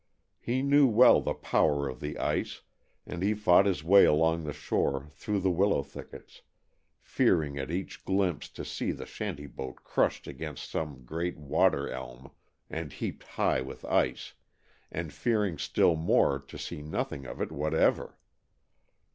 [0.39, 2.61] He knew well the power of the ice,
[3.05, 6.41] and he fought his way along the shore through the willow thickets,
[6.99, 12.31] fearing at each glimpse to see the shanty boat crushed against some great water elm
[12.67, 14.33] and heaped high with ice,
[14.91, 18.17] and fearing still more to see nothing of it whatever.